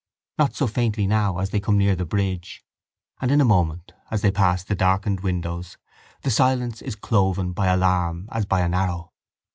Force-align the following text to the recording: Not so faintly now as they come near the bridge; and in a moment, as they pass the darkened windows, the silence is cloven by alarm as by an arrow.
Not 0.39 0.55
so 0.55 0.65
faintly 0.65 1.05
now 1.05 1.37
as 1.37 1.51
they 1.51 1.59
come 1.59 1.77
near 1.77 1.95
the 1.95 2.07
bridge; 2.07 2.65
and 3.21 3.29
in 3.29 3.39
a 3.39 3.45
moment, 3.45 3.91
as 4.09 4.23
they 4.23 4.31
pass 4.31 4.63
the 4.63 4.73
darkened 4.73 5.19
windows, 5.19 5.77
the 6.23 6.31
silence 6.31 6.81
is 6.81 6.95
cloven 6.95 7.51
by 7.51 7.67
alarm 7.67 8.27
as 8.31 8.47
by 8.47 8.61
an 8.61 8.73
arrow. 8.73 9.11